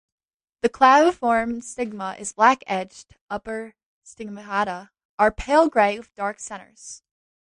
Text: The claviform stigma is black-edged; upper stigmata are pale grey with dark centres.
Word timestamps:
The 0.63 0.69
claviform 0.69 1.61
stigma 1.63 2.15
is 2.17 2.33
black-edged; 2.33 3.17
upper 3.29 3.75
stigmata 4.03 4.89
are 5.19 5.31
pale 5.31 5.69
grey 5.69 5.99
with 5.99 6.15
dark 6.15 6.39
centres. 6.39 7.03